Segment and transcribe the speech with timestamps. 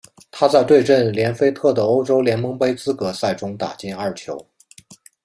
[0.31, 4.35] 他在对阵连菲特的欧洲联盟杯资格赛中打进二球。